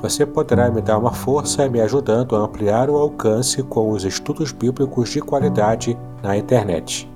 Você 0.00 0.24
poderá 0.24 0.70
me 0.70 0.80
dar 0.80 0.98
uma 0.98 1.12
força 1.12 1.68
me 1.68 1.80
ajudando 1.80 2.34
a 2.34 2.40
ampliar 2.40 2.88
o 2.88 2.96
alcance 2.96 3.62
com 3.62 3.90
os 3.90 4.04
estudos 4.04 4.50
bíblicos 4.50 5.10
de 5.10 5.20
qualidade 5.20 5.96
na 6.22 6.36
internet. 6.36 7.08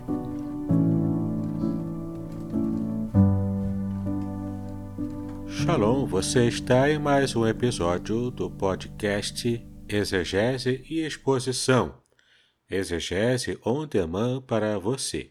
Shalom, 5.46 6.06
você 6.06 6.46
está 6.46 6.90
em 6.90 6.98
mais 6.98 7.34
um 7.34 7.46
episódio 7.46 8.30
do 8.30 8.50
podcast 8.50 9.66
Exegese 9.88 10.84
e 10.90 11.00
Exposição. 11.00 11.94
Exegese 12.70 13.58
on 13.64 13.86
demand 13.86 14.42
para 14.42 14.78
você. 14.78 15.30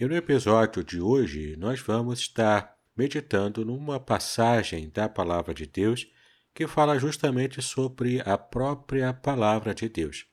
E 0.00 0.06
no 0.06 0.16
episódio 0.16 0.82
de 0.82 1.00
hoje 1.00 1.56
nós 1.58 1.80
vamos 1.80 2.20
estar 2.20 2.77
meditando 2.98 3.64
numa 3.64 4.00
passagem 4.00 4.90
da 4.90 5.08
Palavra 5.08 5.54
de 5.54 5.64
Deus 5.64 6.08
que 6.52 6.66
fala 6.66 6.98
justamente 6.98 7.62
sobre 7.62 8.20
a 8.26 8.36
própria 8.36 9.14
Palavra 9.14 9.72
de 9.72 9.88
Deus. 9.88 10.26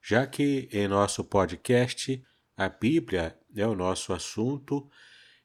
Já 0.00 0.26
que 0.26 0.70
em 0.72 0.88
nosso 0.88 1.22
podcast 1.22 2.24
a 2.56 2.66
Bíblia 2.70 3.38
é 3.54 3.66
o 3.66 3.74
nosso 3.74 4.14
assunto 4.14 4.90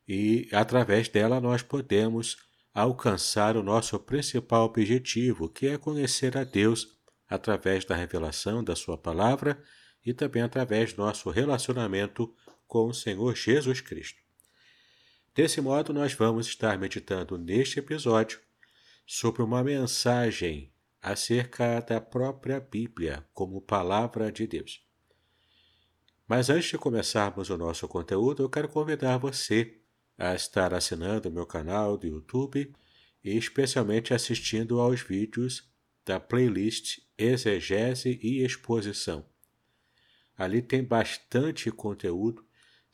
e 0.08 0.48
através 0.54 1.10
dela 1.10 1.42
nós 1.42 1.62
podemos 1.62 2.38
alcançar 2.74 3.58
o 3.58 3.64
nosso 3.64 4.00
principal 4.00 4.64
objetivo, 4.64 5.50
que 5.50 5.68
é 5.68 5.78
conhecer 5.78 6.38
a 6.38 6.46
Deus 6.46 6.98
através 7.28 7.84
da 7.84 7.94
revelação 7.94 8.64
da 8.64 8.74
Sua 8.74 8.98
palavra 8.98 9.62
e 10.06 10.14
também 10.14 10.44
através 10.44 10.94
do 10.94 11.04
nosso 11.04 11.30
relacionamento 11.30 12.34
com 12.66 12.88
o 12.88 12.94
Senhor 12.94 13.36
Jesus 13.36 13.82
Cristo. 13.82 14.27
Desse 15.38 15.62
modo, 15.62 15.94
nós 15.94 16.14
vamos 16.16 16.48
estar 16.48 16.80
meditando 16.80 17.38
neste 17.38 17.78
episódio 17.78 18.40
sobre 19.06 19.44
uma 19.44 19.64
mensagem 19.64 20.74
acerca 21.00 21.80
da 21.80 22.02
própria 22.02 22.60
Bíblia 22.60 23.24
como 23.36 23.62
palavra 23.62 24.32
de 24.32 24.48
Deus. 24.48 24.84
Mas 26.28 26.50
antes 26.50 26.72
de 26.72 26.78
começarmos 26.80 27.52
o 27.52 27.58
nosso 27.58 27.88
conteúdo, 27.88 28.42
eu 28.42 28.50
quero 28.50 28.68
convidar 28.68 29.20
você 29.20 29.80
a 30.18 30.34
estar 30.34 30.74
assinando 30.74 31.30
o 31.30 31.32
meu 31.32 31.46
canal 31.46 31.96
do 32.00 32.08
YouTube 32.08 32.74
e 33.24 33.38
especialmente 33.38 34.16
assistindo 34.16 34.80
aos 34.80 35.02
vídeos 35.02 35.70
da 36.04 36.20
playlist 36.20 36.98
Exegese 37.16 38.20
e 38.24 38.44
Exposição. 38.44 39.24
Ali 40.36 40.64
tem 40.64 40.84
bastante 40.84 41.70
conteúdo 41.70 42.47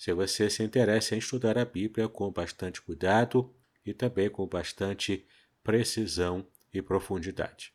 se 0.04 0.12
você 0.12 0.50
se 0.50 0.62
interessa 0.62 1.16
em 1.16 1.20
estudar 1.20 1.58
a 1.58 1.64
Bíblia 1.64 2.10
com 2.10 2.30
bastante 2.30 2.82
cuidado 2.82 3.56
e 3.86 3.94
também 3.94 4.30
com 4.30 4.46
bastante 4.46 5.26
precisão 5.64 6.46
e 6.74 6.82
profundidade. 6.82 7.74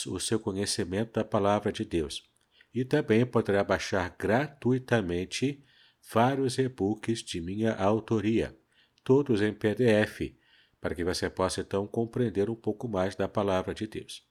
o 0.07 0.19
seu 0.19 0.41
conhecimento 0.41 1.13
da 1.15 1.25
palavra 1.25 1.71
de 1.73 1.85
Deus. 1.85 2.29
E 2.73 2.85
também 2.85 3.27
poderá 3.27 3.65
baixar 3.65 4.15
gratuitamente 4.19 5.65
vários 6.13 6.59
e-books 6.59 7.23
de 7.23 7.41
minha 7.41 7.75
autoria, 7.75 8.57
todos 9.05 9.41
em 9.43 9.53
PDF, 9.53 10.35
para 10.81 10.95
que 10.95 11.05
você 11.05 11.29
possa 11.29 11.61
então 11.61 11.87
compreender 11.87 12.49
um 12.49 12.55
pouco 12.55 12.89
mais 12.89 13.15
da 13.15 13.29
palavra 13.29 13.75
de 13.75 13.87
Deus. 13.87 14.25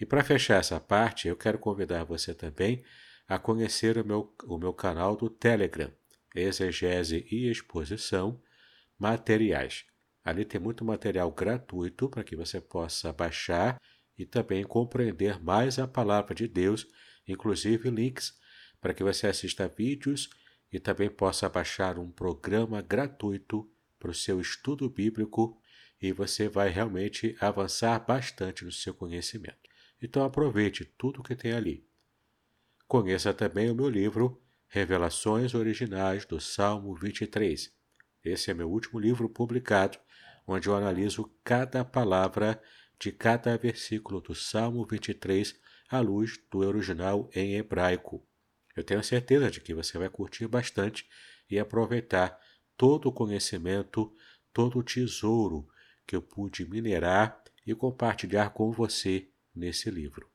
E 0.00 0.06
para 0.06 0.24
fechar 0.24 0.58
essa 0.58 0.80
parte, 0.80 1.28
eu 1.28 1.36
quero 1.36 1.58
convidar 1.58 2.04
você 2.04 2.34
também 2.34 2.82
a 3.28 3.38
conhecer 3.38 3.98
o 3.98 4.04
meu, 4.04 4.34
o 4.44 4.58
meu 4.58 4.72
canal 4.72 5.16
do 5.16 5.28
Telegram, 5.28 5.92
Exegese 6.34 7.26
e 7.30 7.50
Exposição 7.50 8.40
Materiais. 8.98 9.84
Ali 10.24 10.44
tem 10.44 10.60
muito 10.60 10.84
material 10.84 11.30
gratuito 11.30 12.08
para 12.08 12.24
que 12.24 12.36
você 12.36 12.60
possa 12.60 13.12
baixar 13.12 13.80
e 14.16 14.24
também 14.24 14.64
compreender 14.64 15.42
mais 15.42 15.78
a 15.78 15.86
palavra 15.86 16.34
de 16.34 16.46
Deus, 16.46 16.86
inclusive 17.26 17.90
links 17.90 18.40
para 18.82 18.92
que 18.92 19.04
você 19.04 19.28
assista 19.28 19.68
vídeos 19.68 20.28
e 20.70 20.80
também 20.80 21.08
possa 21.08 21.48
baixar 21.48 21.98
um 21.98 22.10
programa 22.10 22.82
gratuito 22.82 23.71
para 24.02 24.10
o 24.10 24.14
seu 24.14 24.40
estudo 24.40 24.90
bíblico 24.90 25.56
e 26.00 26.12
você 26.12 26.48
vai 26.48 26.68
realmente 26.68 27.36
avançar 27.38 27.96
bastante 28.00 28.64
no 28.64 28.72
seu 28.72 28.92
conhecimento. 28.92 29.70
Então 30.02 30.24
aproveite 30.24 30.84
tudo 30.98 31.22
que 31.22 31.36
tem 31.36 31.52
ali. 31.52 31.86
Conheça 32.88 33.32
também 33.32 33.70
o 33.70 33.76
meu 33.76 33.88
livro 33.88 34.42
Revelações 34.66 35.54
Originais 35.54 36.24
do 36.26 36.40
Salmo 36.40 36.92
23. 36.96 37.72
Esse 38.24 38.50
é 38.50 38.54
meu 38.54 38.68
último 38.68 38.98
livro 38.98 39.28
publicado, 39.28 39.96
onde 40.48 40.68
eu 40.68 40.74
analiso 40.74 41.32
cada 41.44 41.84
palavra 41.84 42.60
de 42.98 43.12
cada 43.12 43.56
versículo 43.56 44.20
do 44.20 44.34
Salmo 44.34 44.84
23 44.84 45.54
à 45.88 46.00
luz 46.00 46.40
do 46.50 46.58
original 46.58 47.30
em 47.32 47.54
hebraico. 47.54 48.26
Eu 48.74 48.82
tenho 48.82 49.04
certeza 49.04 49.48
de 49.48 49.60
que 49.60 49.72
você 49.72 49.96
vai 49.96 50.08
curtir 50.08 50.48
bastante 50.48 51.08
e 51.48 51.56
aproveitar 51.56 52.36
todo 52.76 53.08
o 53.08 53.12
conhecimento, 53.12 54.12
todo 54.52 54.78
o 54.78 54.82
tesouro 54.82 55.68
que 56.06 56.16
eu 56.16 56.22
pude 56.22 56.64
minerar 56.68 57.42
e 57.66 57.74
compartilhar 57.74 58.50
com 58.50 58.70
você 58.72 59.28
nesse 59.54 59.90
livro. 59.90 60.28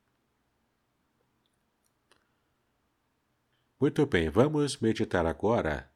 Muito 3.79 4.05
bem, 4.05 4.29
vamos 4.29 4.77
meditar 4.77 5.25
agora 5.25 5.91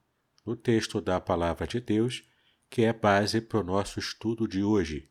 no 0.45 0.55
texto 0.55 1.01
da 1.01 1.19
Palavra 1.19 1.65
de 1.65 1.79
Deus, 1.79 2.23
que 2.69 2.83
é 2.83 2.93
base 2.93 3.41
para 3.41 3.59
o 3.59 3.63
nosso 3.63 3.99
estudo 3.99 4.47
de 4.47 4.63
hoje. 4.63 5.09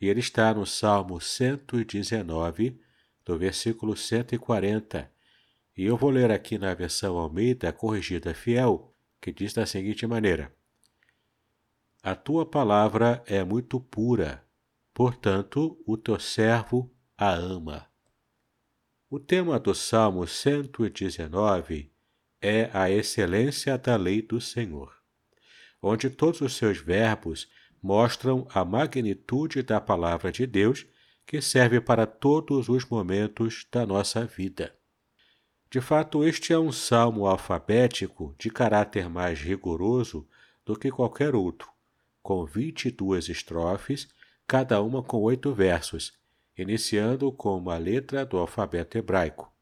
E 0.00 0.08
ele 0.08 0.20
está 0.20 0.54
no 0.54 0.64
Salmo 0.64 1.20
119, 1.20 2.80
do 3.24 3.38
versículo 3.38 3.96
140. 3.96 5.10
E 5.76 5.84
eu 5.84 5.96
vou 5.96 6.10
ler 6.10 6.30
aqui 6.30 6.56
na 6.56 6.72
versão 6.72 7.16
Almeida 7.16 7.72
Corrigida 7.72 8.32
Fiel, 8.32 8.94
que 9.20 9.32
diz 9.32 9.52
da 9.52 9.66
seguinte 9.66 10.06
maneira: 10.06 10.54
a 12.06 12.14
tua 12.14 12.44
palavra 12.44 13.24
é 13.26 13.42
muito 13.42 13.80
pura, 13.80 14.46
portanto, 14.92 15.82
o 15.86 15.96
teu 15.96 16.20
servo 16.20 16.94
a 17.16 17.30
ama. 17.32 17.86
O 19.08 19.18
tema 19.18 19.58
do 19.58 19.74
Salmo 19.74 20.26
119 20.26 21.90
é 22.42 22.68
a 22.74 22.90
excelência 22.90 23.78
da 23.78 23.96
lei 23.96 24.20
do 24.20 24.38
Senhor, 24.38 24.94
onde 25.80 26.10
todos 26.10 26.42
os 26.42 26.54
seus 26.54 26.76
verbos 26.76 27.48
mostram 27.82 28.46
a 28.52 28.66
magnitude 28.66 29.62
da 29.62 29.80
palavra 29.80 30.30
de 30.30 30.46
Deus 30.46 30.86
que 31.26 31.40
serve 31.40 31.80
para 31.80 32.04
todos 32.04 32.68
os 32.68 32.84
momentos 32.84 33.66
da 33.72 33.86
nossa 33.86 34.26
vida. 34.26 34.76
De 35.70 35.80
fato, 35.80 36.22
este 36.22 36.52
é 36.52 36.58
um 36.58 36.70
salmo 36.70 37.26
alfabético 37.26 38.36
de 38.38 38.50
caráter 38.50 39.08
mais 39.08 39.40
rigoroso 39.40 40.28
do 40.66 40.78
que 40.78 40.90
qualquer 40.90 41.34
outro, 41.34 41.73
com 42.24 42.42
22 42.46 43.28
estrofes, 43.28 44.08
cada 44.48 44.80
uma 44.80 45.02
com 45.02 45.18
oito 45.18 45.52
versos, 45.52 46.14
iniciando 46.56 47.30
com 47.30 47.58
uma 47.58 47.76
letra 47.76 48.24
do 48.24 48.38
alfabeto 48.38 48.96
hebraico, 48.96 49.52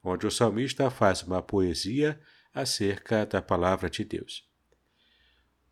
onde 0.00 0.24
o 0.24 0.30
salmista 0.30 0.88
faz 0.88 1.24
uma 1.24 1.42
poesia 1.42 2.20
acerca 2.54 3.26
da 3.26 3.42
palavra 3.42 3.90
de 3.90 4.04
Deus. 4.04 4.48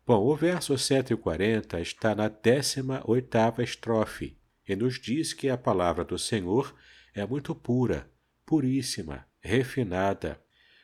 Bom, 0.05 0.25
o 0.25 0.35
verso 0.35 0.77
140 0.77 1.79
está 1.79 2.13
na 2.13 2.29
18ª 2.29 3.63
estrofe 3.63 4.37
e 4.67 4.75
nos 4.75 4.99
diz 4.99 5.31
que 5.31 5.49
a 5.49 5.57
palavra 5.57 6.03
do 6.03 6.19
Senhor 6.19 6.75
é 7.15 7.25
muito 7.25 7.55
pura, 7.55 8.11
puríssima, 8.45 9.25
refinada, 9.39 10.43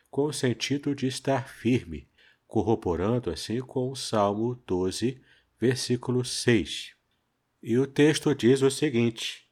com 0.10 0.28
o 0.28 0.34
sentido 0.34 0.96
de 0.96 1.08
estar 1.08 1.50
firme, 1.50 2.10
corroborando 2.48 3.30
assim 3.30 3.60
com 3.60 3.92
o 3.92 3.98
Salmo 3.98 4.56
12, 4.66 5.22
versículo 5.60 6.24
6. 6.24 6.96
E 7.62 7.78
o 7.78 7.88
texto 7.88 8.34
diz 8.36 8.62
o 8.62 8.70
seguinte: 8.70 9.48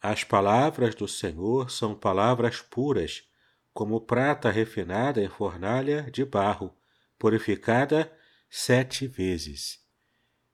As 0.00 0.24
palavras 0.24 0.94
do 0.94 1.06
Senhor 1.06 1.70
são 1.70 1.94
palavras 1.94 2.60
puras, 2.60 3.24
como 3.72 4.00
prata 4.00 4.50
refinada 4.50 5.22
em 5.22 5.28
fornalha 5.28 6.10
de 6.10 6.24
barro, 6.24 6.74
purificada 7.18 8.10
sete 8.48 9.06
vezes. 9.06 9.84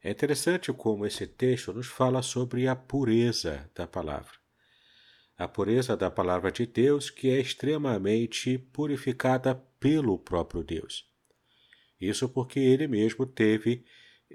É 0.02 0.10
interessante 0.10 0.72
como 0.72 1.06
esse 1.06 1.26
texto 1.26 1.72
nos 1.72 1.86
fala 1.86 2.22
sobre 2.22 2.66
a 2.66 2.74
pureza 2.74 3.70
da 3.72 3.86
palavra. 3.86 4.32
A 5.38 5.46
pureza 5.46 5.96
da 5.96 6.10
palavra 6.10 6.50
de 6.50 6.66
Deus 6.66 7.08
que 7.08 7.30
é 7.30 7.38
extremamente 7.38 8.58
purificada 8.58 9.54
pelo 9.78 10.18
próprio 10.18 10.64
Deus. 10.64 11.08
Isso 12.00 12.28
porque 12.28 12.58
ele 12.58 12.88
mesmo 12.88 13.24
teve 13.24 13.84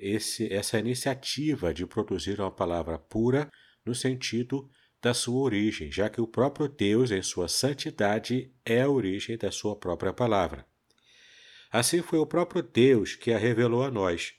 esse, 0.02 0.52
essa 0.52 0.80
iniciativa 0.80 1.74
de 1.74 1.86
produzir 1.86 2.40
uma 2.40 2.52
palavra 2.52 2.98
pura 2.98 3.50
no 3.86 3.96
sentido 3.96 4.70
da 5.02 5.14
sua 5.14 5.42
origem, 5.42 5.92
já 5.92 6.10
que 6.10 6.20
o 6.20 6.28
próprio 6.28 6.68
Deus, 6.68 7.12
em 7.12 7.22
sua 7.22 7.48
santidade, 7.48 8.52
é 8.66 8.82
a 8.82 8.90
origem 8.90 9.38
da 9.38 9.52
sua 9.52 9.76
própria 9.76 10.12
palavra. 10.12 10.66
Assim 11.72 12.02
foi 12.02 12.20
o 12.20 12.26
próprio 12.26 12.62
Deus 12.62 13.16
que 13.16 13.32
a 13.32 13.38
revelou 13.38 13.84
a 13.84 13.92
nós. 13.92 14.34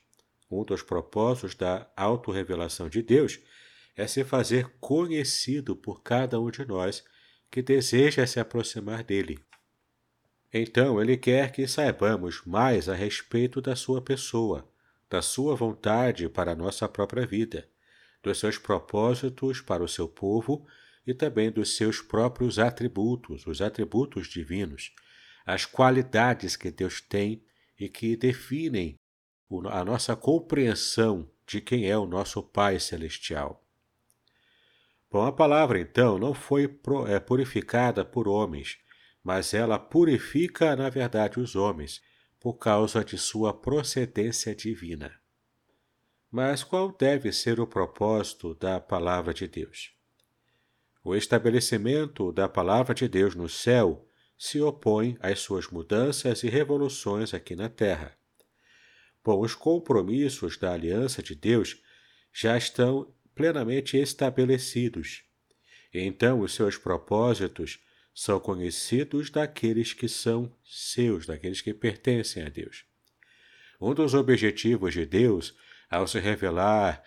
Um 0.51 0.63
dos 0.63 0.81
propósitos 0.81 1.55
da 1.55 1.89
autorrevelação 1.95 2.89
de 2.89 3.01
Deus 3.01 3.39
é 3.95 4.07
se 4.07 4.23
fazer 4.23 4.71
conhecido 4.79 5.75
por 5.75 6.01
cada 6.01 6.39
um 6.39 6.49
de 6.49 6.65
nós 6.65 7.03
que 7.51 7.61
deseja 7.61 8.25
se 8.25 8.39
aproximar 8.39 9.03
dele. 9.03 9.39
Então, 10.53 11.01
ele 11.01 11.15
quer 11.15 11.51
que 11.51 11.67
saibamos 11.67 12.43
mais 12.45 12.89
a 12.89 12.95
respeito 12.95 13.61
da 13.61 13.75
sua 13.75 14.01
pessoa, 14.01 14.67
da 15.09 15.21
sua 15.21 15.55
vontade 15.55 16.29
para 16.29 16.51
a 16.51 16.55
nossa 16.55 16.87
própria 16.87 17.25
vida, 17.25 17.67
dos 18.21 18.39
seus 18.39 18.57
propósitos 18.57 19.61
para 19.61 19.83
o 19.83 19.87
seu 19.87 20.07
povo 20.07 20.67
e 21.07 21.13
também 21.13 21.51
dos 21.51 21.75
seus 21.75 22.01
próprios 22.01 22.59
atributos, 22.59 23.47
os 23.47 23.61
atributos 23.61 24.27
divinos, 24.27 24.93
as 25.45 25.65
qualidades 25.65 26.55
que 26.55 26.69
Deus 26.69 27.01
tem 27.01 27.43
e 27.79 27.89
que 27.89 28.15
definem 28.15 28.95
a 29.71 29.83
nossa 29.83 30.15
compreensão 30.15 31.29
de 31.47 31.59
quem 31.59 31.89
é 31.89 31.97
o 31.97 32.05
nosso 32.05 32.43
Pai 32.43 32.79
Celestial. 32.79 33.65
Bom, 35.09 35.25
a 35.25 35.31
palavra 35.31 35.79
então 35.79 36.19
não 36.19 36.35
foi 36.35 36.79
é, 37.07 37.19
purificada 37.19 38.05
por 38.05 38.27
homens, 38.27 38.77
mas 39.23 39.55
ela 39.55 39.79
purifica, 39.79 40.75
na 40.75 40.87
verdade, 40.87 41.39
os 41.39 41.55
homens, 41.55 41.99
por 42.39 42.53
causa 42.53 43.03
de 43.03 43.17
sua 43.17 43.53
procedência 43.53 44.55
divina. 44.55 45.19
Mas 46.31 46.63
qual 46.63 46.91
deve 46.91 47.31
ser 47.31 47.59
o 47.59 47.67
propósito 47.67 48.53
da 48.55 48.79
palavra 48.79 49.33
de 49.33 49.47
Deus? 49.47 49.91
O 51.03 51.15
estabelecimento 51.15 52.31
da 52.31 52.47
palavra 52.47 52.93
de 52.93 53.07
Deus 53.07 53.35
no 53.35 53.49
céu 53.49 54.07
se 54.37 54.61
opõe 54.61 55.17
às 55.19 55.39
suas 55.39 55.67
mudanças 55.67 56.43
e 56.43 56.49
revoluções 56.49 57.33
aqui 57.33 57.55
na 57.55 57.67
Terra. 57.67 58.17
Bom, 59.23 59.41
os 59.41 59.53
compromissos 59.53 60.57
da 60.57 60.73
aliança 60.73 61.21
de 61.21 61.35
Deus 61.35 61.81
já 62.31 62.57
estão 62.57 63.13
plenamente 63.35 63.97
estabelecidos. 63.97 65.23
Então, 65.93 66.41
os 66.41 66.53
seus 66.53 66.77
propósitos 66.77 67.79
são 68.19 68.37
conhecidos 68.37 69.29
daqueles 69.29 69.93
que 69.93 70.09
são 70.09 70.51
seus, 70.61 71.25
daqueles 71.25 71.61
que 71.61 71.73
pertencem 71.73 72.43
a 72.43 72.49
Deus. 72.49 72.83
Um 73.79 73.93
dos 73.93 74.13
objetivos 74.13 74.93
de 74.93 75.05
Deus 75.05 75.55
ao 75.89 76.05
se 76.05 76.19
revelar 76.19 77.01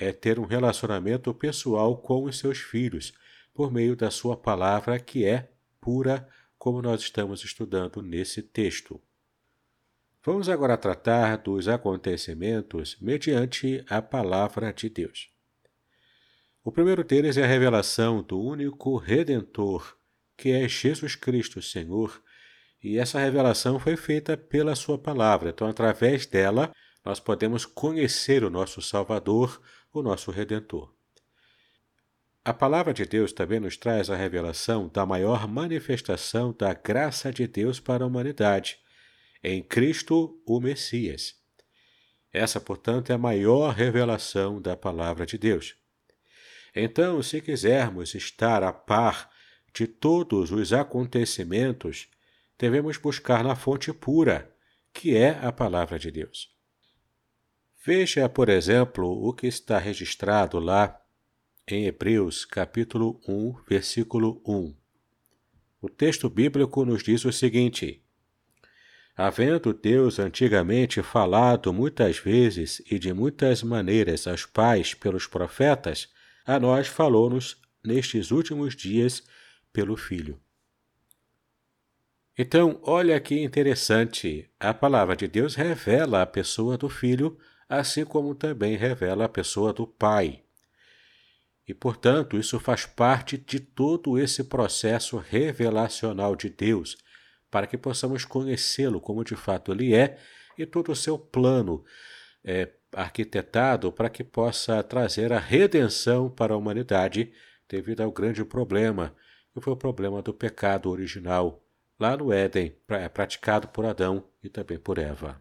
é 0.00 0.12
ter 0.12 0.38
um 0.38 0.46
relacionamento 0.46 1.34
pessoal 1.34 1.98
com 1.98 2.24
os 2.24 2.38
seus 2.38 2.56
filhos, 2.56 3.12
por 3.52 3.70
meio 3.70 3.94
da 3.94 4.10
sua 4.10 4.34
palavra 4.34 4.98
que 4.98 5.26
é 5.26 5.50
pura 5.78 6.26
como 6.56 6.80
nós 6.80 7.02
estamos 7.02 7.44
estudando 7.44 8.00
nesse 8.00 8.40
texto. 8.40 8.98
Vamos 10.24 10.48
agora 10.48 10.78
tratar 10.78 11.36
dos 11.36 11.68
acontecimentos 11.68 12.96
mediante 12.98 13.84
a 13.90 14.00
palavra 14.00 14.72
de 14.72 14.88
Deus. 14.88 15.28
O 16.64 16.72
primeiro 16.72 17.04
deles 17.04 17.36
é 17.36 17.44
a 17.44 17.46
revelação 17.46 18.22
do 18.22 18.40
único 18.40 18.96
Redentor, 18.96 19.95
que 20.36 20.50
é 20.50 20.68
Jesus 20.68 21.14
Cristo, 21.14 21.62
Senhor, 21.62 22.22
e 22.82 22.98
essa 22.98 23.18
revelação 23.18 23.78
foi 23.78 23.96
feita 23.96 24.36
pela 24.36 24.74
Sua 24.74 24.98
palavra. 24.98 25.50
Então, 25.50 25.66
através 25.66 26.26
dela, 26.26 26.72
nós 27.04 27.18
podemos 27.18 27.64
conhecer 27.64 28.44
o 28.44 28.50
nosso 28.50 28.82
Salvador, 28.82 29.60
o 29.92 30.02
nosso 30.02 30.30
Redentor. 30.30 30.94
A 32.44 32.52
palavra 32.52 32.94
de 32.94 33.04
Deus 33.04 33.32
também 33.32 33.58
nos 33.58 33.76
traz 33.76 34.08
a 34.08 34.14
revelação 34.14 34.88
da 34.88 35.04
maior 35.04 35.48
manifestação 35.48 36.54
da 36.56 36.72
graça 36.74 37.32
de 37.32 37.46
Deus 37.46 37.80
para 37.80 38.04
a 38.04 38.06
humanidade, 38.06 38.78
em 39.42 39.62
Cristo, 39.62 40.40
o 40.46 40.60
Messias. 40.60 41.34
Essa, 42.32 42.60
portanto, 42.60 43.10
é 43.10 43.14
a 43.14 43.18
maior 43.18 43.74
revelação 43.74 44.60
da 44.60 44.76
palavra 44.76 45.26
de 45.26 45.36
Deus. 45.36 45.74
Então, 46.74 47.22
se 47.22 47.40
quisermos 47.40 48.14
estar 48.14 48.62
a 48.62 48.72
par 48.72 49.30
de 49.76 49.86
todos 49.86 50.52
os 50.52 50.72
acontecimentos, 50.72 52.08
devemos 52.58 52.96
buscar 52.96 53.44
na 53.44 53.54
fonte 53.54 53.92
pura, 53.92 54.50
que 54.90 55.14
é 55.14 55.38
a 55.42 55.52
palavra 55.52 55.98
de 55.98 56.10
Deus. 56.10 56.50
Veja, 57.84 58.26
por 58.26 58.48
exemplo, 58.48 59.06
o 59.06 59.34
que 59.34 59.46
está 59.46 59.76
registrado 59.78 60.58
lá 60.58 60.98
em 61.68 61.84
Hebreus, 61.84 62.46
capítulo 62.46 63.20
1, 63.28 63.64
versículo 63.68 64.40
1. 64.46 64.74
O 65.82 65.90
texto 65.90 66.30
bíblico 66.30 66.82
nos 66.86 67.02
diz 67.02 67.26
o 67.26 67.32
seguinte: 67.32 68.02
Havendo 69.14 69.74
Deus 69.74 70.18
antigamente 70.18 71.02
falado 71.02 71.70
muitas 71.70 72.18
vezes 72.18 72.80
e 72.90 72.98
de 72.98 73.12
muitas 73.12 73.62
maneiras 73.62 74.26
aos 74.26 74.46
pais 74.46 74.94
pelos 74.94 75.26
profetas, 75.26 76.08
a 76.46 76.58
nós 76.58 76.86
falou-nos 76.88 77.60
nestes 77.84 78.30
últimos 78.30 78.74
dias 78.74 79.22
pelo 79.76 79.94
Filho. 79.94 80.40
Então, 82.38 82.80
olha 82.82 83.20
que 83.20 83.38
interessante, 83.38 84.50
a 84.58 84.72
palavra 84.72 85.14
de 85.14 85.28
Deus 85.28 85.54
revela 85.54 86.22
a 86.22 86.26
pessoa 86.26 86.78
do 86.78 86.88
Filho, 86.88 87.36
assim 87.68 88.02
como 88.02 88.34
também 88.34 88.74
revela 88.74 89.26
a 89.26 89.28
pessoa 89.28 89.74
do 89.74 89.86
Pai. 89.86 90.42
E, 91.68 91.74
portanto, 91.74 92.38
isso 92.38 92.58
faz 92.58 92.86
parte 92.86 93.36
de 93.36 93.60
todo 93.60 94.18
esse 94.18 94.44
processo 94.44 95.18
revelacional 95.18 96.34
de 96.34 96.48
Deus, 96.48 96.96
para 97.50 97.66
que 97.66 97.76
possamos 97.76 98.24
conhecê-lo 98.24 98.98
como 98.98 99.22
de 99.22 99.36
fato 99.36 99.72
ele 99.72 99.94
é 99.94 100.18
e 100.56 100.64
todo 100.64 100.90
o 100.90 100.96
seu 100.96 101.18
plano 101.18 101.84
é, 102.42 102.72
arquitetado 102.94 103.92
para 103.92 104.08
que 104.08 104.24
possa 104.24 104.82
trazer 104.82 105.34
a 105.34 105.38
redenção 105.38 106.30
para 106.30 106.54
a 106.54 106.56
humanidade 106.56 107.30
devido 107.68 108.00
ao 108.00 108.10
grande 108.10 108.42
problema, 108.42 109.14
que 109.56 109.62
foi 109.62 109.72
o 109.72 109.76
problema 109.76 110.20
do 110.20 110.34
pecado 110.34 110.90
original, 110.90 111.62
lá 111.98 112.14
no 112.14 112.30
Éden, 112.30 112.74
praticado 113.14 113.68
por 113.68 113.86
Adão 113.86 114.22
e 114.44 114.50
também 114.50 114.78
por 114.78 114.98
Eva. 114.98 115.40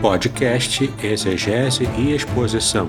Podcast 0.00 0.90
Exegese 1.02 1.84
e 1.98 2.14
Exposição 2.14 2.88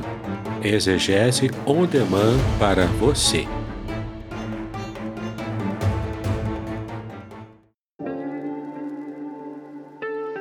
Exegese 0.64 1.52
on 1.66 1.86
demand 1.86 2.38
para 2.58 2.86
você. 2.86 3.46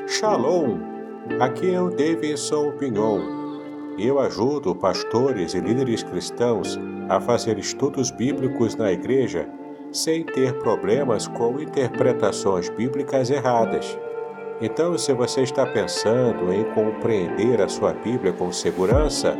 Shalom! 0.06 0.78
Aqui 1.40 1.74
é 1.74 1.80
o 1.80 1.90
Davidson 1.90 2.76
Pignon. 2.78 3.42
Eu 3.98 4.20
ajudo 4.20 4.74
pastores 4.74 5.54
e 5.54 5.60
líderes 5.60 6.04
cristãos 6.04 6.78
a 7.08 7.20
fazer 7.20 7.58
estudos 7.58 8.10
bíblicos 8.10 8.76
na 8.76 8.92
igreja 8.92 9.48
sem 9.92 10.24
ter 10.24 10.58
problemas 10.58 11.28
com 11.28 11.60
interpretações 11.60 12.68
bíblicas 12.68 13.30
erradas. 13.30 13.96
Então, 14.60 14.96
se 14.98 15.12
você 15.12 15.42
está 15.42 15.66
pensando 15.66 16.52
em 16.52 16.64
compreender 16.74 17.60
a 17.60 17.68
sua 17.68 17.92
Bíblia 17.92 18.32
com 18.32 18.50
segurança, 18.52 19.36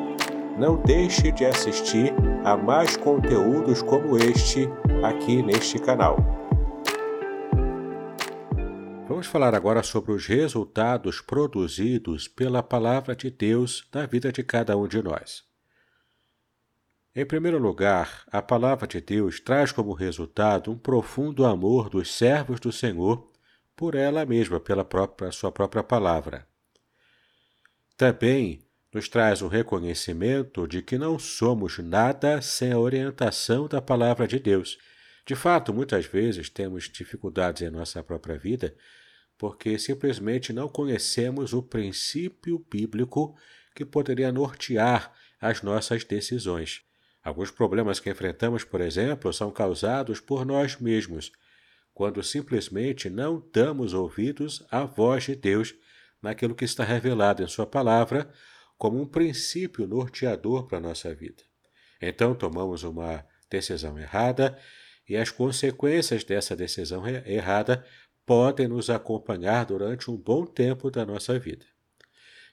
não 0.59 0.77
deixe 0.77 1.33
de 1.33 1.45
assistir 1.45 2.13
a 2.45 2.57
mais 2.57 2.97
conteúdos 2.97 3.83
como 3.83 4.17
este 4.17 4.69
aqui 5.03 5.43
neste 5.43 5.79
canal. 5.79 6.17
Vamos 9.09 9.27
falar 9.27 9.55
agora 9.55 9.83
sobre 9.83 10.13
os 10.13 10.27
resultados 10.27 11.21
produzidos 11.21 12.27
pela 12.27 12.63
Palavra 12.63 13.15
de 13.15 13.31
Deus 13.31 13.89
na 13.93 14.07
vida 14.07 14.33
de 14.33 14.43
cada 14.43 14.77
um 14.77 14.89
de 14.89 15.03
nós. 15.03 15.54
Em 17.17 17.25
primeiro 17.25 17.59
lugar, 17.59 18.25
a 18.27 18.43
Palavra 18.43 18.89
de 18.89 19.01
Deus 19.01 19.39
traz 19.39 19.71
como 19.71 19.93
resultado 19.93 20.73
um 20.73 20.77
profundo 20.77 21.45
amor 21.45 21.89
dos 21.89 22.13
servos 22.13 22.59
do 22.59 22.73
Senhor 22.73 23.31
por 23.77 23.95
ela 23.95 24.27
mesma, 24.27 24.59
pela 24.59 24.85
própria, 24.85 25.31
sua 25.31 25.53
própria 25.53 25.85
palavra. 25.85 26.45
Também 27.97 28.67
nos 28.93 29.09
traz 29.09 29.43
o 29.43 29.47
reconhecimento 29.47 30.67
de 30.67 30.83
que 30.83 30.99
não 30.99 31.17
somos 31.17 31.79
nada 31.79 32.43
sem 32.43 32.73
a 32.73 32.79
orientação 32.81 33.69
da 33.69 33.81
palavra 33.81 34.27
de 34.27 34.41
Deus. 34.41 34.77
De 35.25 35.37
fato, 35.37 35.73
muitas 35.73 36.07
vezes 36.07 36.51
temos 36.51 36.91
dificuldades 36.91 37.63
em 37.63 37.71
nossa 37.71 38.03
própria 38.03 38.37
vida 38.37 38.75
porque 39.39 39.79
simplesmente 39.79 40.53
não 40.53 40.69
conhecemos 40.69 41.53
o 41.53 41.63
princípio 41.63 42.65
bíblico 42.69 43.37
que 43.73 43.85
poderia 43.85 44.33
nortear 44.33 45.13
as 45.41 45.63
nossas 45.63 46.03
decisões. 46.03 46.83
Alguns 47.25 47.51
problemas 47.51 47.99
que 47.99 48.11
enfrentamos, 48.11 48.65
por 48.65 48.83
exemplo, 48.83 49.33
são 49.33 49.51
causados 49.51 50.21
por 50.21 50.45
nós 50.45 50.79
mesmos 50.79 51.33
quando 51.95 52.23
simplesmente 52.23 53.09
não 53.09 53.43
damos 53.53 53.95
ouvidos 53.95 54.67
à 54.71 54.85
voz 54.85 55.25
de 55.25 55.35
Deus 55.35 55.75
naquilo 56.21 56.55
que 56.55 56.65
está 56.65 56.85
revelado 56.85 57.43
em 57.43 57.47
Sua 57.47 57.67
palavra 57.67 58.31
como 58.77 59.01
um 59.01 59.07
princípio 59.07 59.87
norteador 59.87 60.67
para 60.67 60.79
a 60.79 60.81
nossa 60.81 61.15
vida. 61.15 61.43
Então 62.03 62.35
tomamos 62.35 62.83
uma 62.83 63.25
decisão 63.49 63.99
errada 63.99 64.59
e 65.09 65.17
as 65.17 65.31
consequências 65.31 66.25
dessa 66.25 66.55
decisão 66.55 67.07
errada 67.07 67.85
podem 68.27 68.69
nos 68.69 68.91
acompanhar 68.91 69.65
durante 69.65 70.11
um 70.11 70.17
bom 70.17 70.45
tempo 70.45 70.91
da 70.91 71.07
nossa 71.07 71.39
vida. 71.39 71.65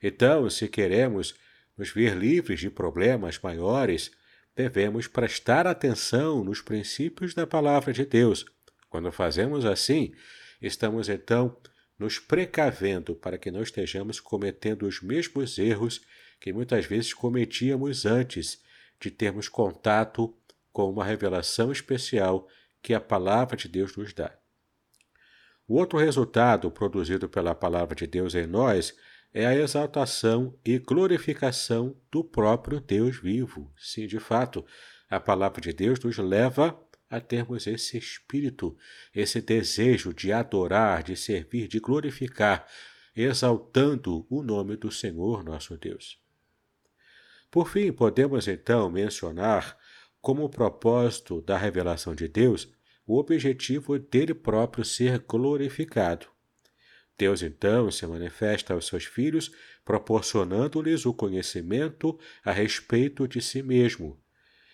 Então, 0.03 0.49
se 0.49 0.67
queremos 0.67 1.35
nos 1.77 1.89
ver 1.89 2.15
livres 2.15 2.59
de 2.59 2.69
problemas 2.69 3.39
maiores, 3.39 4.11
devemos 4.55 5.07
prestar 5.07 5.65
atenção 5.67 6.43
nos 6.43 6.61
princípios 6.61 7.33
da 7.33 7.47
palavra 7.47 7.93
de 7.93 8.05
Deus 8.05 8.45
quando 8.91 9.09
fazemos 9.09 9.63
assim, 9.63 10.13
estamos 10.61 11.07
então 11.07 11.57
nos 11.97 12.19
precavendo 12.19 13.15
para 13.15 13.37
que 13.37 13.49
não 13.49 13.63
estejamos 13.63 14.19
cometendo 14.19 14.85
os 14.85 15.01
mesmos 15.01 15.57
erros 15.57 16.01
que 16.41 16.51
muitas 16.51 16.85
vezes 16.85 17.13
cometíamos 17.13 18.05
antes 18.05 18.61
de 18.99 19.09
termos 19.09 19.47
contato 19.47 20.37
com 20.73 20.91
uma 20.91 21.05
revelação 21.05 21.71
especial 21.71 22.49
que 22.83 22.93
a 22.93 22.99
palavra 22.99 23.55
de 23.55 23.69
Deus 23.69 23.95
nos 23.95 24.13
dá. 24.13 24.37
O 25.65 25.75
outro 25.75 25.97
resultado 25.97 26.69
produzido 26.69 27.29
pela 27.29 27.55
palavra 27.55 27.95
de 27.95 28.05
Deus 28.05 28.35
em 28.35 28.45
nós 28.45 28.93
é 29.33 29.45
a 29.45 29.55
exaltação 29.55 30.57
e 30.63 30.77
glorificação 30.77 31.95
do 32.11 32.23
próprio 32.23 32.79
Deus 32.79 33.17
vivo. 33.17 33.71
Sim, 33.77 34.07
de 34.07 34.19
fato, 34.19 34.65
a 35.09 35.19
palavra 35.19 35.61
de 35.61 35.71
Deus 35.71 35.99
nos 35.99 36.17
leva 36.17 36.77
a 37.09 37.19
termos 37.19 37.67
esse 37.67 37.97
espírito, 37.97 38.77
esse 39.13 39.41
desejo 39.41 40.13
de 40.13 40.31
adorar, 40.31 41.03
de 41.03 41.15
servir, 41.15 41.67
de 41.67 41.79
glorificar, 41.79 42.65
exaltando 43.15 44.25
o 44.29 44.41
nome 44.41 44.77
do 44.77 44.91
Senhor 44.91 45.43
nosso 45.43 45.77
Deus. 45.77 46.17
Por 47.49 47.69
fim, 47.69 47.91
podemos 47.91 48.47
então 48.47 48.89
mencionar 48.89 49.77
como 50.21 50.49
propósito 50.49 51.41
da 51.41 51.57
revelação 51.57 52.15
de 52.15 52.29
Deus 52.29 52.71
o 53.05 53.17
objetivo 53.17 53.99
dele 53.99 54.33
próprio 54.33 54.85
ser 54.85 55.19
glorificado. 55.19 56.30
Deus 57.21 57.43
então 57.43 57.91
se 57.91 58.07
manifesta 58.07 58.73
aos 58.73 58.87
seus 58.87 59.05
filhos, 59.05 59.51
proporcionando-lhes 59.85 61.05
o 61.05 61.13
conhecimento 61.13 62.19
a 62.43 62.51
respeito 62.51 63.27
de 63.27 63.39
si 63.39 63.61
mesmo, 63.61 64.19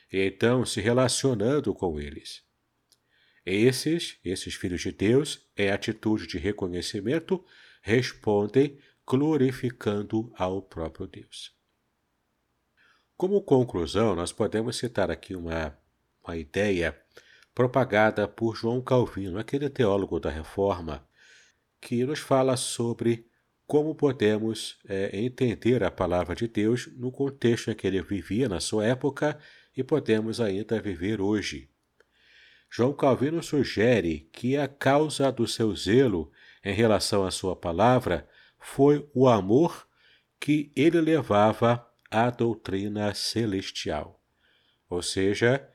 e 0.10 0.22
então 0.22 0.66
se 0.66 0.80
relacionando 0.80 1.74
com 1.74 2.00
eles. 2.00 2.42
Esses, 3.46 4.18
esses 4.24 4.56
filhos 4.56 4.80
de 4.80 4.94
Deus, 4.94 5.46
em 5.58 5.70
atitude 5.70 6.26
de 6.26 6.38
reconhecimento, 6.38 7.44
respondem 7.82 8.80
glorificando 9.06 10.32
ao 10.38 10.62
próprio 10.62 11.06
Deus. 11.06 11.54
Como 13.18 13.42
conclusão, 13.42 14.16
nós 14.16 14.32
podemos 14.32 14.78
citar 14.78 15.12
aqui 15.12 15.36
uma, 15.36 15.78
uma 16.24 16.38
ideia 16.38 16.98
propagada 17.54 18.26
por 18.26 18.56
João 18.56 18.82
Calvino, 18.82 19.38
aquele 19.38 19.70
teólogo 19.70 20.18
da 20.18 20.30
Reforma, 20.30 21.07
que 21.82 22.06
nos 22.06 22.20
fala 22.20 22.58
sobre 22.58 23.28
como 23.66 23.94
podemos 23.94 24.80
é, 24.88 25.20
entender 25.20 25.84
a 25.84 25.92
palavra 25.92 26.36
de 26.36 26.48
Deus 26.48 26.88
no 26.96 27.12
contexto 27.12 27.70
em 27.70 27.76
que 27.76 27.86
ele 27.86 28.02
vivia 28.02 28.48
na 28.48 28.60
sua 28.60 28.86
época 28.86 29.38
e 29.76 29.84
podemos 29.84 30.40
ainda 30.40 30.82
viver 30.82 31.20
hoje. 31.20 31.70
João 32.70 32.94
Calvino 32.94 33.44
sugere 33.44 34.30
que 34.32 34.58
a 34.58 34.68
causa 34.68 35.32
do 35.32 35.48
seu 35.48 35.76
zelo 35.76 36.32
em 36.64 36.74
relação 36.74 37.26
à 37.26 37.32
sua 37.32 37.56
palavra 37.56 38.28
foi 38.60 39.10
o 39.14 39.28
amor 39.28 39.88
que 40.40 40.72
ele 40.76 41.00
levava 41.00 41.86
à 42.10 42.30
doutrina 42.30 43.14
celestial. 43.14 44.22
Ou 44.90 45.02
seja, 45.02 45.68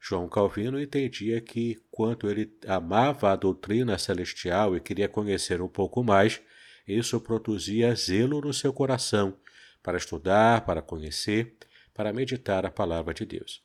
João 0.00 0.28
Calvino 0.28 0.80
entendia 0.80 1.40
que, 1.40 1.78
quanto 1.90 2.28
ele 2.28 2.52
amava 2.66 3.32
a 3.32 3.36
doutrina 3.36 3.98
celestial 3.98 4.76
e 4.76 4.80
queria 4.80 5.08
conhecer 5.08 5.60
um 5.60 5.68
pouco 5.68 6.02
mais, 6.02 6.40
isso 6.86 7.20
produzia 7.20 7.94
zelo 7.94 8.40
no 8.40 8.52
seu 8.52 8.72
coração 8.72 9.36
para 9.82 9.98
estudar, 9.98 10.64
para 10.64 10.80
conhecer 10.80 11.56
para 11.98 12.12
meditar 12.12 12.64
a 12.64 12.70
palavra 12.70 13.12
de 13.12 13.26
Deus. 13.26 13.60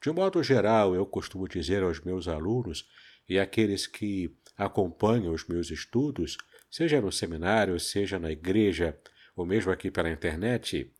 De 0.00 0.08
um 0.08 0.14
modo 0.14 0.40
geral, 0.40 0.94
eu 0.94 1.04
costumo 1.04 1.48
dizer 1.48 1.82
aos 1.82 2.00
meus 2.00 2.28
alunos 2.28 2.88
e 3.28 3.40
àqueles 3.40 3.88
que 3.88 4.32
acompanham 4.56 5.34
os 5.34 5.44
meus 5.48 5.68
estudos, 5.72 6.38
seja 6.70 7.00
no 7.00 7.10
seminário, 7.10 7.80
seja 7.80 8.20
na 8.20 8.30
igreja, 8.30 8.96
ou 9.34 9.44
mesmo 9.44 9.72
aqui 9.72 9.90
pela 9.90 10.08
internet, 10.08 10.92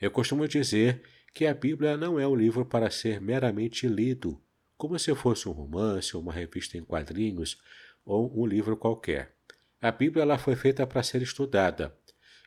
eu 0.00 0.08
costumo 0.08 0.46
dizer 0.46 1.02
que 1.34 1.46
a 1.46 1.52
Bíblia 1.52 1.96
não 1.96 2.18
é 2.18 2.26
um 2.28 2.36
livro 2.36 2.64
para 2.64 2.88
ser 2.92 3.20
meramente 3.20 3.88
lido, 3.88 4.40
como 4.76 4.96
se 5.00 5.12
fosse 5.16 5.48
um 5.48 5.52
romance, 5.52 6.16
uma 6.16 6.32
revista 6.32 6.78
em 6.78 6.84
quadrinhos 6.84 7.60
ou 8.04 8.32
um 8.40 8.46
livro 8.46 8.76
qualquer. 8.76 9.34
A 9.80 9.90
Bíblia 9.90 10.22
ela 10.22 10.38
foi 10.38 10.54
feita 10.54 10.86
para 10.86 11.02
ser 11.02 11.20
estudada. 11.22 11.92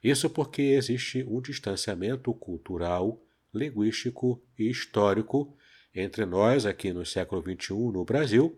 Isso 0.02 0.30
porque 0.30 0.62
existe 0.62 1.22
um 1.28 1.42
distanciamento 1.42 2.34
cultural 2.34 3.22
linguístico 3.54 4.42
e 4.58 4.70
histórico 4.70 5.58
entre 5.94 6.26
nós 6.26 6.66
aqui 6.66 6.94
no 6.94 7.06
século 7.06 7.42
XXI 7.42 7.74
no 7.74 8.06
Brasil 8.06 8.58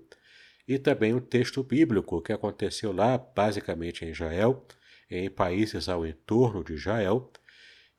e 0.67 0.77
também 0.77 1.15
o 1.15 1.21
texto 1.21 1.63
bíblico 1.63 2.21
que 2.21 2.31
aconteceu 2.31 2.91
lá 2.91 3.17
basicamente 3.17 4.05
em 4.05 4.09
Israel, 4.09 4.63
em 5.09 5.27
países 5.27 5.89
ao 5.89 6.05
entorno 6.05 6.63
de 6.63 6.73
Israel 6.73 7.31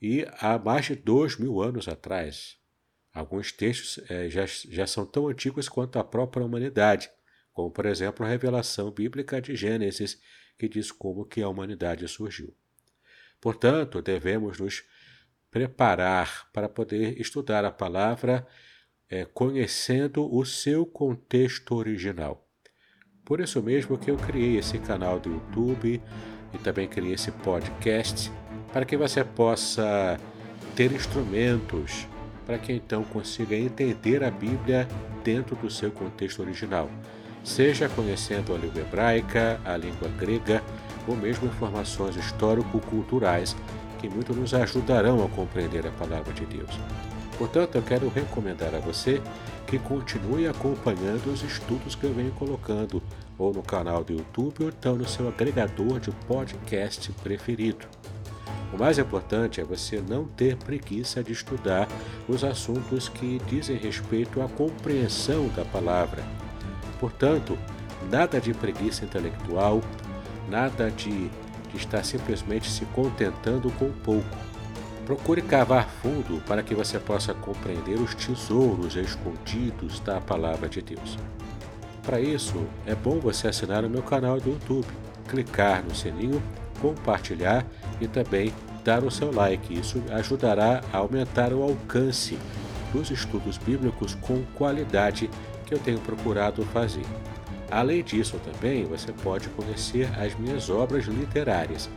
e 0.00 0.26
há 0.38 0.58
mais 0.58 0.86
de 0.86 0.94
dois 0.94 1.36
mil 1.36 1.60
anos 1.60 1.88
atrás. 1.88 2.58
Alguns 3.12 3.52
textos 3.52 4.00
é, 4.08 4.28
já, 4.30 4.46
já 4.46 4.86
são 4.86 5.04
tão 5.04 5.28
antigos 5.28 5.68
quanto 5.68 5.98
a 5.98 6.04
própria 6.04 6.44
humanidade, 6.44 7.10
como 7.52 7.70
por 7.70 7.86
exemplo 7.86 8.24
a 8.24 8.28
revelação 8.28 8.90
bíblica 8.90 9.40
de 9.40 9.56
Gênesis, 9.56 10.20
que 10.58 10.68
diz 10.68 10.92
como 10.92 11.24
que 11.24 11.42
a 11.42 11.48
humanidade 11.48 12.06
surgiu. 12.06 12.54
Portanto, 13.40 14.00
devemos 14.00 14.58
nos 14.60 14.84
preparar 15.50 16.50
para 16.52 16.68
poder 16.68 17.20
estudar 17.20 17.64
a 17.64 17.70
palavra 17.70 18.46
é, 19.08 19.24
conhecendo 19.24 20.32
o 20.32 20.44
seu 20.44 20.86
contexto 20.86 21.74
original. 21.74 22.46
Por 23.24 23.40
isso 23.40 23.60
mesmo 23.62 23.98
que 23.98 24.10
eu 24.10 24.16
criei 24.16 24.58
esse 24.58 24.78
canal 24.78 25.18
do 25.18 25.30
YouTube 25.30 26.00
e 26.52 26.58
também 26.58 26.88
criei 26.88 27.14
esse 27.14 27.30
podcast 27.30 28.30
para 28.72 28.84
que 28.84 28.96
você 28.96 29.24
possa 29.24 30.18
ter 30.74 30.92
instrumentos 30.92 32.06
para 32.50 32.58
que 32.58 32.72
então 32.72 33.04
consiga 33.04 33.54
entender 33.54 34.24
a 34.24 34.30
Bíblia 34.30 34.88
dentro 35.22 35.54
do 35.54 35.70
seu 35.70 35.92
contexto 35.92 36.42
original, 36.42 36.90
seja 37.44 37.88
conhecendo 37.88 38.52
a 38.52 38.58
língua 38.58 38.80
hebraica, 38.80 39.60
a 39.64 39.76
língua 39.76 40.08
grega 40.18 40.60
ou 41.06 41.14
mesmo 41.14 41.46
informações 41.46 42.16
histórico-culturais 42.16 43.56
que 44.00 44.08
muito 44.08 44.34
nos 44.34 44.52
ajudarão 44.52 45.24
a 45.24 45.28
compreender 45.28 45.86
a 45.86 45.92
palavra 45.92 46.32
de 46.32 46.44
Deus. 46.44 46.76
Portanto, 47.38 47.76
eu 47.76 47.82
quero 47.82 48.08
recomendar 48.08 48.74
a 48.74 48.80
você 48.80 49.22
que 49.66 49.78
continue 49.78 50.48
acompanhando 50.48 51.32
os 51.32 51.44
estudos 51.44 51.94
que 51.94 52.04
eu 52.04 52.12
venho 52.12 52.32
colocando, 52.32 53.00
ou 53.40 53.54
no 53.54 53.62
canal 53.62 54.04
do 54.04 54.12
YouTube, 54.12 54.64
ou 54.64 54.68
então 54.68 54.96
no 54.96 55.08
seu 55.08 55.26
agregador 55.28 55.98
de 55.98 56.10
podcast 56.26 57.10
preferido. 57.22 57.86
O 58.72 58.78
mais 58.78 58.98
importante 58.98 59.60
é 59.60 59.64
você 59.64 60.00
não 60.00 60.24
ter 60.24 60.56
preguiça 60.56 61.24
de 61.24 61.32
estudar 61.32 61.88
os 62.28 62.44
assuntos 62.44 63.08
que 63.08 63.40
dizem 63.48 63.76
respeito 63.76 64.40
à 64.40 64.48
compreensão 64.48 65.48
da 65.48 65.64
palavra. 65.64 66.22
Portanto, 67.00 67.58
nada 68.10 68.40
de 68.40 68.54
preguiça 68.54 69.04
intelectual, 69.04 69.80
nada 70.48 70.90
de, 70.90 71.28
de 71.28 71.76
estar 71.76 72.04
simplesmente 72.04 72.70
se 72.70 72.84
contentando 72.86 73.70
com 73.72 73.90
pouco. 73.90 74.36
Procure 75.04 75.42
cavar 75.42 75.88
fundo 75.88 76.40
para 76.46 76.62
que 76.62 76.74
você 76.74 76.98
possa 76.98 77.34
compreender 77.34 77.98
os 77.98 78.14
tesouros 78.14 78.94
escondidos 78.94 79.98
da 79.98 80.20
palavra 80.20 80.68
de 80.68 80.80
Deus. 80.80 81.18
Para 82.02 82.20
isso, 82.20 82.66
é 82.86 82.94
bom 82.94 83.20
você 83.20 83.48
assinar 83.48 83.84
o 83.84 83.90
meu 83.90 84.02
canal 84.02 84.40
do 84.40 84.50
YouTube, 84.50 84.86
clicar 85.28 85.84
no 85.84 85.94
sininho, 85.94 86.42
compartilhar 86.80 87.66
e 88.00 88.08
também 88.08 88.52
dar 88.82 89.04
o 89.04 89.10
seu 89.10 89.30
like. 89.32 89.78
Isso 89.78 90.02
ajudará 90.10 90.80
a 90.92 90.98
aumentar 90.98 91.52
o 91.52 91.62
alcance 91.62 92.38
dos 92.92 93.10
estudos 93.10 93.58
bíblicos 93.58 94.14
com 94.14 94.42
qualidade 94.54 95.28
que 95.66 95.74
eu 95.74 95.78
tenho 95.78 96.00
procurado 96.00 96.64
fazer. 96.66 97.04
Além 97.70 98.02
disso, 98.02 98.40
também 98.44 98.84
você 98.84 99.12
pode 99.12 99.48
conhecer 99.50 100.10
as 100.18 100.34
minhas 100.36 100.68
obras 100.68 101.04
literárias. 101.04 101.88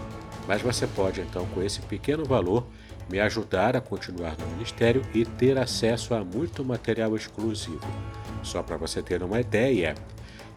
Mas 0.47 0.61
você 0.61 0.87
pode, 0.87 1.21
então, 1.21 1.47
com 1.47 1.63
esse 1.63 1.81
pequeno 1.83 2.25
valor, 2.25 2.67
me 3.09 3.21
ajudar 3.21 3.77
a 3.77 3.81
continuar 3.81 4.37
no 4.39 4.47
ministério 4.55 5.03
e 5.15 5.25
ter 5.25 5.59
acesso 5.59 6.15
a 6.15 6.25
muito 6.25 6.65
material 6.65 7.15
exclusivo. 7.17 7.87
Só 8.43 8.63
para 8.63 8.77
você 8.77 9.03
ter 9.03 9.23
uma 9.23 9.41
ideia, 9.41 9.95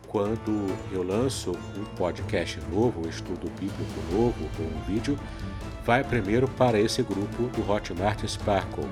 quando 0.07 0.73
eu 0.91 1.03
lanço 1.03 1.51
um 1.51 1.83
podcast 1.95 2.59
novo, 2.71 3.05
um 3.05 3.09
estudo 3.09 3.49
bíblico 3.59 4.01
novo 4.11 4.49
ou 4.59 4.65
um 4.65 4.81
vídeo, 4.87 5.19
vai 5.85 6.03
primeiro 6.03 6.47
para 6.47 6.79
esse 6.79 7.03
grupo 7.03 7.43
do 7.43 7.69
Hotmart 7.69 8.25
Sparkle. 8.25 8.87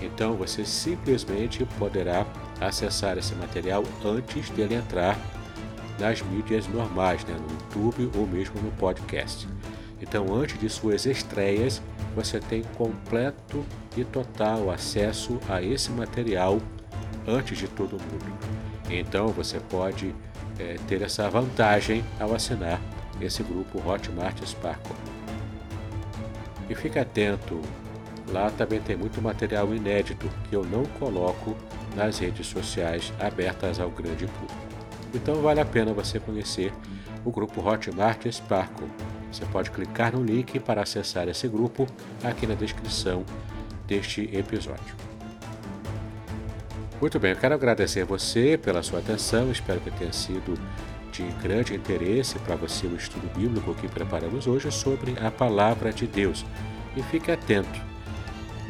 Então 0.00 0.34
você 0.34 0.64
simplesmente 0.64 1.64
poderá 1.78 2.26
acessar 2.60 3.18
esse 3.18 3.34
material 3.34 3.82
antes 4.04 4.48
dele 4.50 4.74
entrar 4.74 5.18
nas 5.98 6.22
mídias 6.22 6.66
normais, 6.68 7.24
né, 7.24 7.34
no 7.34 7.52
YouTube 7.54 8.18
ou 8.18 8.26
mesmo 8.26 8.60
no 8.60 8.70
podcast. 8.72 9.48
Então, 10.00 10.34
antes 10.34 10.58
de 10.58 10.68
suas 10.68 11.06
estreias, 11.06 11.80
você 12.14 12.38
tem 12.38 12.62
completo 12.76 13.64
e 13.96 14.04
total 14.04 14.70
acesso 14.70 15.40
a 15.48 15.62
esse 15.62 15.90
material 15.90 16.60
antes 17.26 17.58
de 17.58 17.66
todo 17.66 17.92
mundo. 17.92 18.38
Então, 18.90 19.28
você 19.28 19.58
pode 19.58 20.14
é, 20.58 20.76
ter 20.86 21.02
essa 21.02 21.28
vantagem 21.30 22.04
ao 22.20 22.34
assinar 22.34 22.80
esse 23.20 23.42
grupo 23.42 23.82
Hotmart 23.86 24.42
Sparkle. 24.44 24.94
E 26.68 26.74
fique 26.74 26.98
atento, 26.98 27.60
lá 28.28 28.50
também 28.50 28.80
tem 28.80 28.96
muito 28.96 29.22
material 29.22 29.74
inédito 29.74 30.28
que 30.48 30.56
eu 30.56 30.64
não 30.64 30.84
coloco 30.84 31.56
nas 31.94 32.18
redes 32.18 32.46
sociais 32.46 33.12
abertas 33.18 33.80
ao 33.80 33.90
grande 33.90 34.26
público. 34.26 34.66
Então 35.14 35.36
vale 35.36 35.60
a 35.60 35.64
pena 35.64 35.94
você 35.94 36.20
conhecer 36.20 36.72
o 37.24 37.30
grupo 37.30 37.66
Hotmart 37.66 38.26
Sparkle 38.30 38.88
você 39.30 39.44
pode 39.46 39.70
clicar 39.70 40.12
no 40.16 40.24
link 40.24 40.58
para 40.60 40.82
acessar 40.82 41.28
esse 41.28 41.46
grupo 41.48 41.86
aqui 42.22 42.46
na 42.46 42.54
descrição 42.54 43.24
deste 43.86 44.22
episódio. 44.36 44.94
Muito 47.00 47.20
bem, 47.20 47.32
eu 47.32 47.36
quero 47.36 47.54
agradecer 47.54 48.04
você 48.04 48.56
pela 48.56 48.82
sua 48.82 49.00
atenção, 49.00 49.50
espero 49.50 49.80
que 49.80 49.90
tenha 49.90 50.12
sido 50.12 50.58
de 51.12 51.22
grande 51.42 51.74
interesse 51.74 52.38
para 52.40 52.56
você 52.56 52.86
o 52.86 52.96
estudo 52.96 53.30
bíblico 53.36 53.74
que 53.74 53.88
preparamos 53.88 54.46
hoje 54.46 54.70
sobre 54.70 55.14
a 55.20 55.30
Palavra 55.30 55.92
de 55.92 56.06
Deus. 56.06 56.44
E 56.96 57.02
fique 57.02 57.30
atento, 57.30 57.80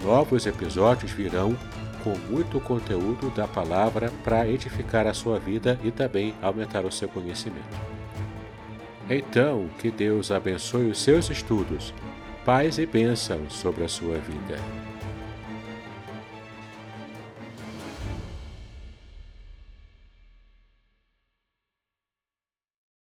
novos 0.03 0.47
episódios 0.47 1.13
virão 1.13 1.57
com 2.03 2.17
muito 2.31 2.61
conteúdo 2.61 3.31
da 3.31 3.49
palavra 3.49 4.13
para 4.23 4.49
edificar 4.49 5.07
a 5.07 5.15
sua 5.15 5.39
vida 5.39 5.79
e 5.83 5.91
também 5.91 6.35
aumentar 6.41 6.85
o 6.85 6.93
seu 6.93 7.09
conhecimento. 7.09 7.96
Então, 9.09 9.69
que 9.79 9.91
Deus 9.91 10.31
abençoe 10.31 10.91
os 10.91 11.01
seus 11.01 11.31
estudos, 11.31 11.95
paz 12.45 12.79
e 12.79 12.87
bênção 12.87 13.49
sobre 13.49 13.85
a 13.85 13.89
sua 13.89 14.19
vida. 14.19 14.59